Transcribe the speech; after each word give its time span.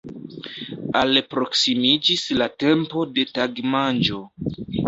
Alproksimiĝis 1.01 2.25
la 2.41 2.49
tempo 2.65 3.07
de 3.19 3.29
tagmanĝo. 3.37 4.27